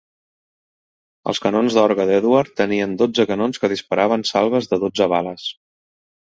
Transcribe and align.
Els 1.33 1.41
canons 1.43 1.77
d'orgue 1.79 2.07
d'Edward 2.11 2.57
tenien 2.63 2.97
dotze 3.03 3.27
canons 3.35 3.63
que 3.65 3.73
disparaven 3.77 4.27
salves 4.33 4.75
de 4.75 4.83
dotze 4.89 5.13
bales. 5.17 5.49